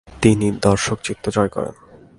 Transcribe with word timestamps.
তিনি 0.21 0.47
দর্শকচিত্ত 0.61 1.25
জয় 1.29 1.49
করেন। 1.49 1.75